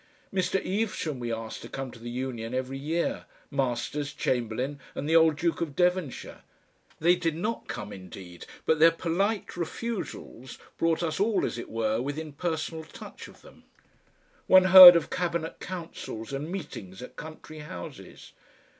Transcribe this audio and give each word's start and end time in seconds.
Mr. 0.33 0.59
Evesham 0.65 1.19
we 1.19 1.31
asked 1.31 1.61
to 1.61 1.69
come 1.69 1.91
to 1.91 1.99
the 1.99 2.09
Union 2.09 2.55
every 2.55 2.75
year, 2.79 3.25
Masters, 3.51 4.13
Chamberlain 4.15 4.79
and 4.95 5.07
the 5.07 5.15
old 5.15 5.35
Duke 5.35 5.61
of 5.61 5.75
Devonshire; 5.75 6.41
they 6.99 7.15
did 7.15 7.35
not 7.35 7.67
come 7.67 7.93
indeed, 7.93 8.47
but 8.65 8.79
their 8.79 8.89
polite 8.89 9.55
refusals 9.55 10.57
brought 10.79 11.03
us 11.03 11.19
all, 11.19 11.45
as 11.45 11.59
it 11.59 11.69
were, 11.69 12.01
within 12.01 12.33
personal 12.33 12.83
touch 12.83 13.27
of 13.27 13.43
them. 13.43 13.63
One 14.47 14.63
heard 14.73 14.95
of 14.95 15.11
cabinet 15.11 15.59
councils 15.59 16.33
and 16.33 16.51
meetings 16.51 17.03
at 17.03 17.15
country 17.15 17.59
houses. 17.59 18.31